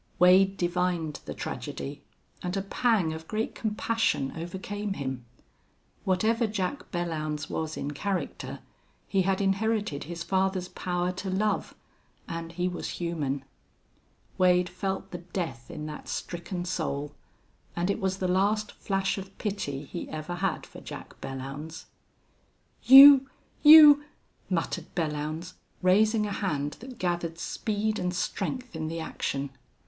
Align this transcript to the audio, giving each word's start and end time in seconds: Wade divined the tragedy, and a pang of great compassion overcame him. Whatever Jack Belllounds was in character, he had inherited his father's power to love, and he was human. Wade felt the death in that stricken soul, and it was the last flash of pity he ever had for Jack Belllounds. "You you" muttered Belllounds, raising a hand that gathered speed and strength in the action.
Wade 0.17 0.57
divined 0.57 1.19
the 1.25 1.33
tragedy, 1.35 2.01
and 2.41 2.57
a 2.57 2.63
pang 2.63 3.13
of 3.13 3.27
great 3.27 3.53
compassion 3.53 4.33
overcame 4.35 4.93
him. 4.93 5.25
Whatever 6.05 6.47
Jack 6.47 6.89
Belllounds 6.89 7.51
was 7.51 7.77
in 7.77 7.91
character, 7.91 8.61
he 9.07 9.21
had 9.21 9.39
inherited 9.39 10.05
his 10.05 10.23
father's 10.23 10.69
power 10.69 11.11
to 11.11 11.29
love, 11.29 11.75
and 12.27 12.53
he 12.53 12.67
was 12.67 12.97
human. 12.99 13.45
Wade 14.39 14.67
felt 14.69 15.11
the 15.11 15.19
death 15.19 15.69
in 15.69 15.85
that 15.85 16.07
stricken 16.09 16.65
soul, 16.65 17.13
and 17.75 17.91
it 17.91 17.99
was 17.99 18.17
the 18.17 18.27
last 18.27 18.71
flash 18.71 19.19
of 19.19 19.37
pity 19.37 19.85
he 19.85 20.09
ever 20.09 20.33
had 20.33 20.65
for 20.65 20.81
Jack 20.81 21.21
Belllounds. 21.21 21.85
"You 22.81 23.29
you" 23.61 24.03
muttered 24.49 24.95
Belllounds, 24.95 25.53
raising 25.83 26.25
a 26.25 26.31
hand 26.33 26.77
that 26.79 26.97
gathered 26.97 27.37
speed 27.37 27.99
and 27.99 28.11
strength 28.15 28.75
in 28.75 28.87
the 28.87 28.99
action. 28.99 29.51